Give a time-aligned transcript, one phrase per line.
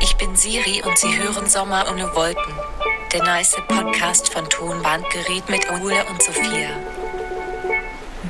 [0.00, 2.54] Ich bin Siri und Sie hören Sommer ohne Wolken.
[3.12, 6.70] Der nice Podcast von Tonbandgerät mit Ole und Sophia.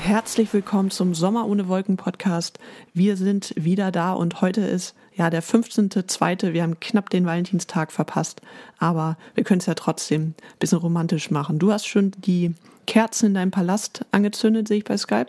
[0.03, 2.59] Herzlich willkommen zum Sommer ohne Wolken Podcast.
[2.93, 6.53] Wir sind wieder da und heute ist ja der 15.2.
[6.53, 8.41] Wir haben knapp den Valentinstag verpasst,
[8.79, 11.59] aber wir können es ja trotzdem ein bisschen romantisch machen.
[11.59, 12.55] Du hast schon die
[12.87, 15.29] Kerzen in deinem Palast angezündet, sehe ich bei Skype.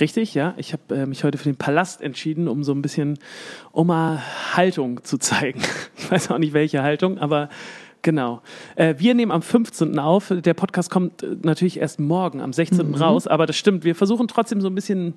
[0.00, 0.54] Richtig, ja.
[0.56, 3.18] Ich habe äh, mich heute für den Palast entschieden, um so ein bisschen
[3.74, 4.22] mal
[4.54, 5.62] Haltung zu zeigen.
[5.96, 7.48] Ich weiß auch nicht welche Haltung, aber
[8.02, 8.42] genau.
[8.74, 9.98] Äh, wir nehmen am 15.
[9.98, 10.32] auf.
[10.34, 12.88] Der Podcast kommt äh, natürlich erst morgen, am 16.
[12.88, 12.94] Mhm.
[12.94, 13.84] raus, aber das stimmt.
[13.84, 15.14] Wir versuchen trotzdem so ein bisschen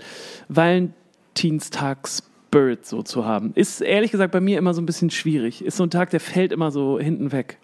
[2.55, 3.51] Valentinstags-Spirit so zu haben.
[3.55, 5.63] Ist ehrlich gesagt bei mir immer so ein bisschen schwierig.
[5.63, 7.57] Ist so ein Tag, der fällt immer so hinten weg.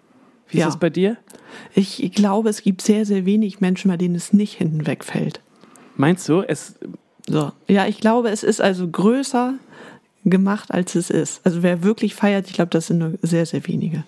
[0.48, 0.66] Wie ist Ja.
[0.66, 1.16] das bei dir?
[1.74, 5.40] Ich glaube, es gibt sehr, sehr wenig Menschen, bei denen es nicht hinten wegfällt.
[5.96, 6.74] Meinst du, es
[7.28, 7.52] So.
[7.68, 9.54] Ja, ich glaube, es ist also größer
[10.24, 11.40] gemacht, als es ist.
[11.44, 14.04] Also wer wirklich feiert, ich glaube, das sind nur sehr, sehr wenige.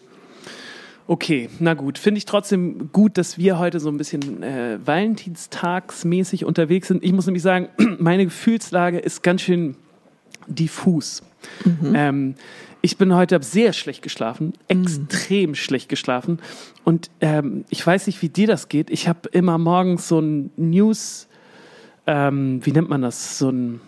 [1.06, 1.98] Okay, na gut.
[1.98, 7.04] Finde ich trotzdem gut, dass wir heute so ein bisschen äh, Valentinstagsmäßig unterwegs sind.
[7.04, 9.76] Ich muss nämlich sagen, meine Gefühlslage ist ganz schön
[10.48, 11.22] diffus.
[11.94, 12.34] Ähm,
[12.80, 16.38] ich bin heute sehr schlecht geschlafen, extrem schlecht geschlafen.
[16.84, 18.90] Und ähm, ich weiß nicht, wie dir das geht.
[18.90, 21.28] Ich habe immer morgens so ein News,
[22.06, 23.38] ähm, wie nennt man das?
[23.38, 23.80] So ein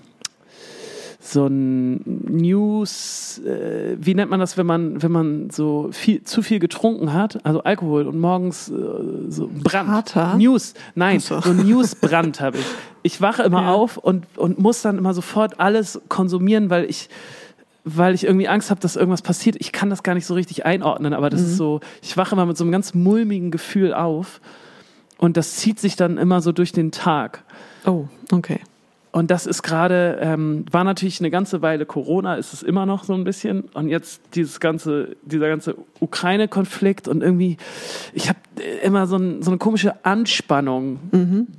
[1.27, 6.43] so ein News, äh, wie nennt man das, wenn man, wenn man so viel, zu
[6.43, 8.73] viel getrunken hat, also Alkohol und morgens äh,
[9.29, 9.89] so Brand.
[9.89, 10.37] Kater?
[10.37, 11.41] News, nein, so.
[11.41, 12.65] so ein Newsbrand habe ich.
[13.03, 13.73] Ich wache immer Ja.
[13.73, 17.09] auf und, und muss dann immer sofort alles konsumieren, weil ich
[17.89, 19.55] weil ich irgendwie Angst habe, dass irgendwas passiert.
[19.61, 21.47] Ich kann das gar nicht so richtig einordnen, aber das Mhm.
[21.47, 24.41] ist so, ich wache immer mit so einem ganz mulmigen Gefühl auf
[25.19, 27.45] und das zieht sich dann immer so durch den Tag.
[27.87, 28.59] Oh, okay.
[29.17, 33.03] Und das ist gerade, ähm, war natürlich eine ganze Weile Corona, ist es immer noch
[33.03, 33.63] so ein bisschen.
[33.73, 37.57] Und jetzt dieses ganze, dieser ganze Ukraine-Konflikt und irgendwie,
[38.13, 38.39] ich habe
[38.83, 40.99] immer so, ein, so eine komische Anspannung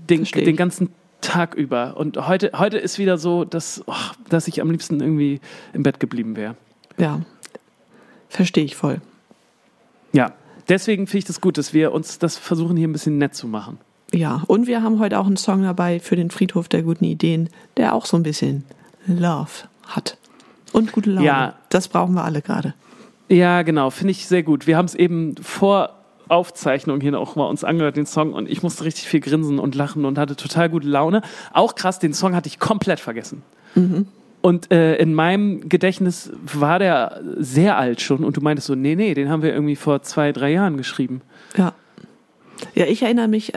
[0.08, 0.56] den, versteh den ich.
[0.56, 0.90] ganzen
[1.22, 1.98] Tag über.
[1.98, 3.94] Und heute, heute ist wieder so, dass, oh,
[4.30, 5.42] dass ich am liebsten irgendwie
[5.74, 6.56] im Bett geblieben wäre.
[7.00, 7.22] Ja.
[8.30, 9.02] Verstehe ich voll.
[10.14, 10.34] Ja,
[10.70, 13.48] deswegen finde ich das gut, dass wir uns das versuchen, hier ein bisschen nett zu
[13.48, 13.80] machen.
[14.14, 17.50] Ja, und wir haben heute auch einen Song dabei für den Friedhof der guten Ideen,
[17.76, 18.64] der auch so ein bisschen
[19.06, 20.18] Love hat.
[20.72, 21.26] Und gute Laune.
[21.26, 21.54] Ja.
[21.70, 22.74] Das brauchen wir alle gerade.
[23.30, 24.68] Ja, genau, finde ich sehr gut.
[24.68, 25.94] Wir haben es eben vor
[26.30, 29.76] Aufzeichnung hier auch mal uns angehört, den Song, und ich musste richtig viel grinsen und
[29.76, 31.22] lachen und hatte total gute Laune.
[31.54, 33.44] Auch krass, den Song hatte ich komplett vergessen.
[34.42, 38.96] Und äh, in meinem Gedächtnis war der sehr alt schon und du meintest so, nee,
[38.96, 41.22] nee, den haben wir irgendwie vor zwei, drei Jahren geschrieben.
[41.58, 41.74] Ja.
[42.74, 43.54] Ja, ich erinnere mich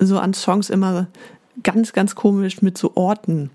[0.00, 1.06] so an Songs immer
[1.62, 3.50] ganz, ganz komisch mit so Orten.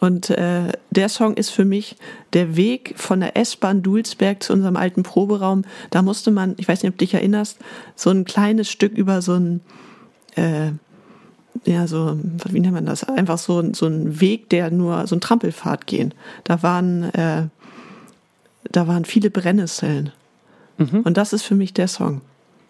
[0.00, 1.96] Und äh, der Song ist für mich
[2.32, 5.64] der Weg von der S-Bahn Dulsberg zu unserem alten Proberaum.
[5.90, 7.58] Da musste man, ich weiß nicht, ob du dich erinnerst,
[7.96, 9.60] so ein kleines Stück über so ein,
[10.36, 10.70] äh,
[11.66, 12.18] ja, so,
[12.48, 13.04] wie nennt man das?
[13.04, 16.14] Einfach so, ein- so ein Weg, der nur, so ein Trampelpfad gehen.
[16.44, 17.48] Da waren, äh,
[18.72, 20.12] da waren viele Brennnesseln.
[21.04, 22.22] Und das ist für mich der Song.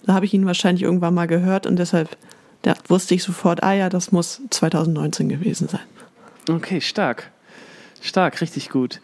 [0.04, 2.16] Da habe ich ihn wahrscheinlich irgendwann mal gehört und deshalb
[2.62, 5.80] da wusste ich sofort, ah ja, das muss 2019 gewesen sein.
[6.48, 7.30] Okay, stark.
[8.00, 9.00] Stark, richtig gut.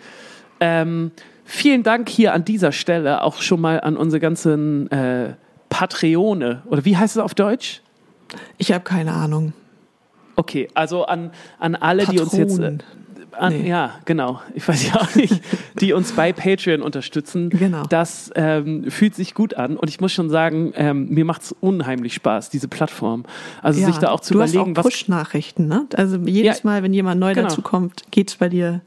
[0.61, 1.11] Ähm,
[1.45, 5.35] vielen Dank hier an dieser Stelle auch schon mal an unsere ganzen äh,
[5.69, 6.63] Patreone.
[6.67, 7.83] Oder wie heißt es auf Deutsch?
[8.59, 9.53] Ich habe keine Ahnung.
[10.37, 12.59] Okay, also an, an alle, die uns jetzt.
[12.59, 12.83] Äh, Patronen.
[13.39, 13.69] An, Nee.
[13.69, 14.41] Ja, genau.
[14.55, 15.41] Ich weiß ja auch nicht,
[15.81, 17.51] die uns bei Patreon unterstützen.
[17.51, 17.85] Genau.
[17.89, 21.53] Das ähm, fühlt sich gut an und ich muss schon sagen, ähm, mir macht es
[21.61, 23.25] unheimlich Spaß, diese Plattform.
[23.63, 24.85] Also sich da auch zu du überlegen, hast auch was.
[24.85, 25.87] Push-Nachrichten, ne?
[25.95, 27.49] Also jedes Ja, Mal, wenn jemand neu genau.
[27.49, 28.81] dazu kommt, geht's bei dir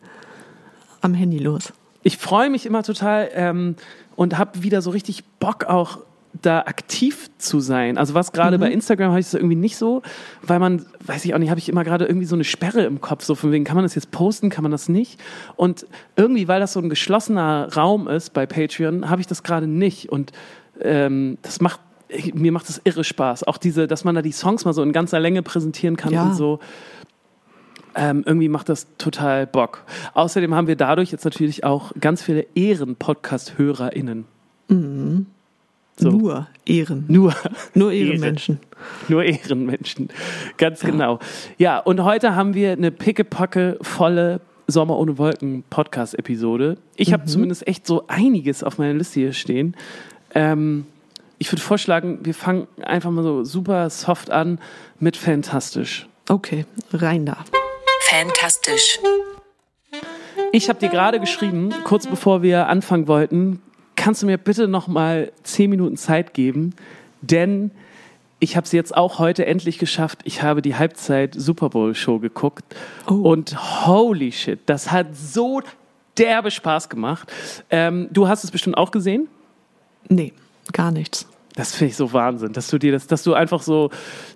[1.01, 1.71] am Handy los.
[2.03, 3.75] ich freue mich immer total ähm,
[4.15, 5.99] und habe wieder so richtig Bock auch
[6.41, 7.97] da aktiv zu sein.
[7.97, 10.01] Also was gerade bei Instagram habe ich das irgendwie nicht so,
[10.43, 13.01] weil man, weiß ich auch nicht, habe ich immer gerade irgendwie so eine Sperre im
[13.01, 15.19] Kopf, so von wegen, kann man das jetzt posten, kann man das nicht?
[15.55, 19.67] Und irgendwie, weil das so ein geschlossener Raum ist bei Patreon, habe ich das gerade
[19.67, 20.31] nicht und
[20.81, 21.79] ähm, das macht
[22.33, 23.43] mir macht das irre Spaß.
[23.43, 26.23] Auch diese, dass man da die Songs mal so in ganzer Länge präsentieren kann Ja.
[26.23, 26.59] und so.
[27.95, 29.83] Ähm, irgendwie macht das total Bock.
[30.15, 34.25] Außerdem haben wir dadurch jetzt natürlich auch ganz viele Ehren-Podcast-HörerInnen.
[35.99, 36.11] So.
[36.11, 37.03] Nur Ehren.
[37.09, 37.35] Nur,
[37.73, 38.11] Nur Ehre.
[38.11, 38.59] Ehrenmenschen.
[39.09, 40.07] nur Ehrenmenschen.
[40.57, 41.19] Ganz genau.
[41.57, 46.77] Ja, und heute haben wir eine pickepacke volle Sommer ohne Wolken Podcast-Episode.
[46.95, 49.75] Ich habe zumindest echt so einiges auf meiner Liste hier stehen.
[50.33, 50.85] Ähm,
[51.37, 54.59] ich würde vorschlagen, wir fangen einfach mal so super soft an
[54.99, 56.07] mit Fantastisch.
[56.29, 57.37] Okay, rein da.
[58.03, 58.99] Fantastisch.
[60.53, 63.61] Ich habe dir gerade geschrieben, kurz bevor wir anfangen wollten,
[63.99, 66.73] kannst du mir bitte noch mal zehn Minuten Zeit geben,
[67.21, 67.71] denn
[68.39, 70.19] ich habe es jetzt auch heute endlich geschafft.
[70.23, 72.63] Ich habe die Halbzeit Super Bowl Show geguckt
[73.07, 73.15] Oh.
[73.15, 75.61] und holy shit, das hat so
[76.17, 77.31] derbe Spaß gemacht.
[77.69, 79.27] Ähm, du hast es bestimmt auch gesehen.
[80.07, 80.31] Nee,
[80.71, 81.27] gar nichts.
[81.59, 83.89] Das finde ich so Wahnsinn, dass du dir das, dass du einfach so,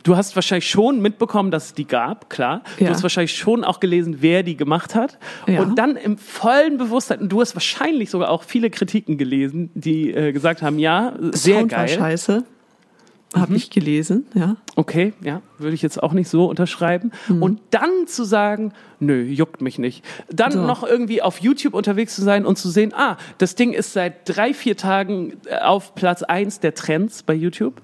[0.04, 2.64] du hast wahrscheinlich schon mitbekommen, dass es die gab, klar.
[2.78, 2.90] Du Ja.
[2.90, 5.18] hast wahrscheinlich schon auch gelesen, wer die gemacht hat.
[5.48, 5.62] Ja.
[5.62, 10.12] Und dann im vollen Bewusstsein, und du hast wahrscheinlich sogar auch viele Kritiken gelesen, die
[10.14, 11.96] äh, gesagt haben, ja, sehr Sound war geil.
[11.96, 12.00] Mhm.
[12.02, 12.44] scheiße.
[13.34, 14.58] Habe ich gelesen, ja.
[14.76, 17.12] Okay, ja, würde ich jetzt auch nicht so unterschreiben.
[17.28, 17.42] Mhm.
[17.42, 20.04] Und dann zu sagen, nö, juckt mich nicht.
[20.32, 20.66] Dann So.
[20.66, 24.28] noch irgendwie auf YouTube unterwegs zu sein und zu sehen, ah, das Ding ist seit
[24.30, 27.82] drei, vier Tagen äh, auf Platz eins der Trends bei YouTube.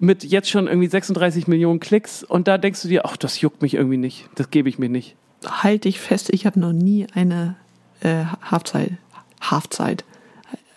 [0.00, 2.22] Mit jetzt schon irgendwie 36 Millionen Klicks.
[2.22, 4.28] Und da denkst du dir, ach, das juckt mich irgendwie nicht.
[4.36, 5.16] Das gebe ich mir nicht.
[5.44, 7.56] Halt dich fest, ich habe noch nie eine
[8.00, 8.92] äh, Halfzeit,
[9.40, 10.04] Halfzeit,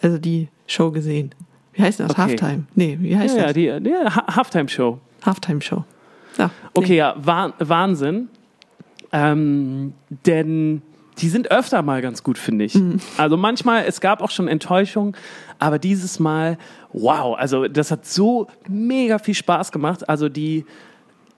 [0.02, 1.34] also die Show gesehen.
[1.74, 2.12] Wie heißt das?
[2.12, 2.22] Okay.
[2.22, 2.64] Halftime?
[2.76, 3.54] Nee, wie heißt Ja, ja, das?
[3.54, 5.00] die, die Ha- Halftime-Show.
[5.26, 5.84] Halftime-Show.
[6.38, 8.30] Ja, Okay, ja, Wah Wahnsinn.
[9.12, 9.94] Ähm,
[10.26, 10.82] denn
[11.18, 12.78] die sind öfter mal ganz gut, finde ich.
[13.18, 15.16] Also manchmal, es gab auch schon Enttäuschung,
[15.60, 16.58] aber dieses Mal,
[16.94, 20.08] wow, also das hat so mega viel Spaß gemacht.
[20.10, 20.66] Also die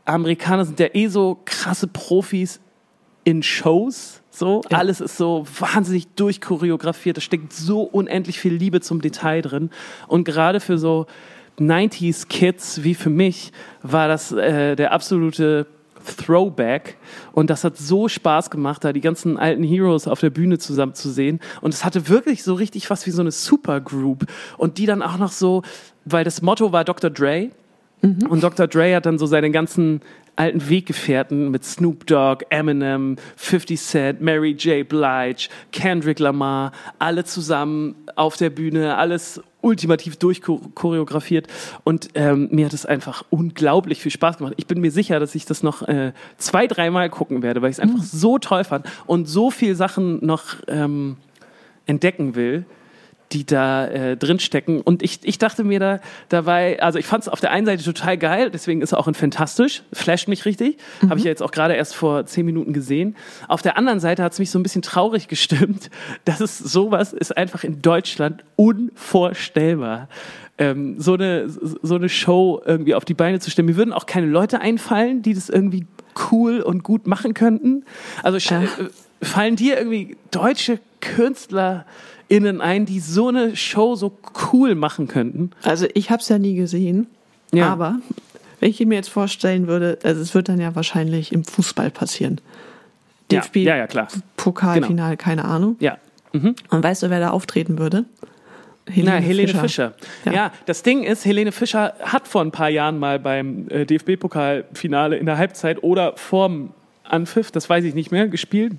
[0.05, 2.59] Amerikaner sind ja eh so krasse Profis
[3.23, 4.21] in Shows.
[4.35, 4.79] So, Ja.
[4.79, 7.17] alles ist so wahnsinnig durchchoreografiert.
[7.17, 9.69] Da steckt so unendlich viel Liebe zum Detail drin.
[10.07, 11.05] Und gerade für so
[11.59, 13.51] 90s Kids wie für mich
[13.83, 15.67] war das äh, der absolute
[16.17, 16.97] Throwback.
[17.31, 20.95] Und das hat so Spaß gemacht, da die ganzen alten Heroes auf der Bühne zusammen
[20.95, 21.39] zu sehen.
[21.61, 24.25] Und es hatte wirklich so richtig was wie so eine Supergroup.
[24.57, 25.61] Und die dann auch noch so,
[26.05, 27.09] weil das Motto war Dr.
[27.09, 27.49] Dre.
[28.01, 28.67] Und Dr.
[28.67, 30.01] Dre hat dann so seine ganzen
[30.35, 34.87] alten Weggefährten mit Snoop Dogg, Eminem, 50 Cent, Mary J.
[34.87, 41.47] Blige, Kendrick Lamar, alle zusammen auf der Bühne, alles ultimativ durchchoreografiert.
[41.83, 44.53] Und ähm, mir hat es einfach unglaublich viel Spaß gemacht.
[44.57, 47.77] Ich bin mir sicher, dass ich das noch äh, zwei, dreimal gucken werde, weil ich
[47.77, 51.17] es einfach so toll fand und so viel Sachen noch ähm,
[51.85, 52.65] entdecken will
[53.33, 54.81] die da äh, drin stecken.
[54.81, 55.99] Und ich, ich dachte mir da
[56.29, 59.07] dabei, also ich fand es auf der einen Seite total geil, deswegen ist er auch
[59.07, 60.77] ein fantastisch, flasht mich richtig.
[61.01, 63.15] Habe ich ja jetzt auch gerade erst vor zehn Minuten gesehen.
[63.47, 65.89] Auf der anderen Seite hat es mich so ein bisschen traurig gestimmt,
[66.25, 70.07] dass es sowas ist einfach in Deutschland unvorstellbar.
[70.59, 73.65] Ähm, so, eine, so eine Show irgendwie auf die Beine zu stellen.
[73.65, 75.87] Mir würden auch keine Leute einfallen, die das irgendwie
[76.31, 77.85] cool und gut machen könnten.
[78.21, 78.61] Also Ja.
[78.63, 78.67] äh,
[79.25, 80.79] fallen dir irgendwie deutsche
[82.33, 84.17] KünstlerInnen ein, die so eine Show so
[84.51, 85.51] cool machen könnten?
[85.63, 87.07] Also ich habe es ja nie gesehen,
[87.51, 87.71] Ja.
[87.71, 87.99] aber
[88.59, 92.39] wenn ich mir jetzt vorstellen würde, also es wird dann ja wahrscheinlich im Fußball passieren.
[93.31, 94.07] Ja, DFB ja, ja, klar.
[94.37, 95.75] Pokalfinale, keine Ahnung.
[95.79, 95.97] Ja.
[96.33, 96.55] Mhm.
[96.69, 98.05] Und weißt du, wer da auftreten würde?
[98.95, 99.93] Na, Helene Fischer.
[100.25, 100.31] Ja.
[100.33, 100.51] Ja.
[100.65, 105.25] das Ding ist, Helene Fischer hat vor ein paar Jahren mal beim äh, DFB-Pokalfinale in
[105.25, 108.73] der Halbzeit oder vorm Anpfiff, das weiß ich nicht mehr, gespielt.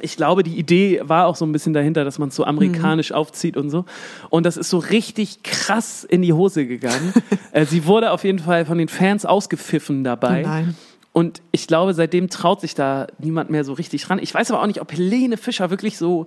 [0.00, 3.12] Ich glaube, die Idee war auch so ein bisschen dahinter, dass man es so amerikanisch
[3.12, 3.84] aufzieht und so.
[4.30, 7.12] Und das ist so richtig krass in die Hose gegangen.
[7.52, 10.42] äh, sie wurde auf jeden Fall von den Fans ausgepfiffen dabei.
[10.44, 10.74] Oh nein.
[11.12, 14.18] Und ich glaube, seitdem traut sich da niemand mehr so richtig ran.
[14.18, 16.26] Ich weiß aber auch nicht, ob Helene Fischer wirklich so,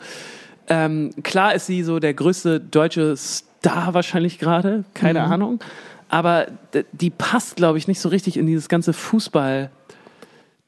[0.67, 5.59] ähm, klar ist sie so der größte deutsche Star wahrscheinlich gerade, keine Ahnung.
[6.09, 6.47] Aber
[6.91, 9.71] die passt, glaube ich, nicht so richtig in dieses ganze Fußball.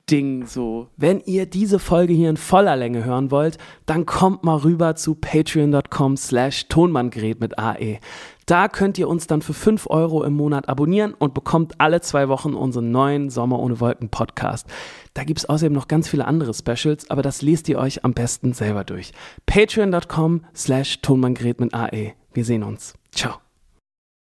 [0.10, 0.88] Ding so.
[0.96, 5.16] Wenn ihr diese Folge hier in voller Länge hören wollt, dann kommt mal rüber zu
[5.16, 8.00] patreon.com slash tonmanngerät mit AE.
[8.46, 12.30] Da könnt ihr uns dann für 5 Euro im Monat abonnieren und bekommt alle zwei
[12.30, 14.68] Wochen unseren neuen Sommer ohne Wolken Podcast.
[15.14, 18.54] Da gibt's außerdem noch ganz viele andere Specials, aber das lest ihr euch am besten
[18.54, 19.12] selber durch.
[19.46, 22.14] patreon.com slash tonmanngerät mit AE.
[22.34, 22.94] Wir sehen uns.
[23.12, 23.47] Ciao.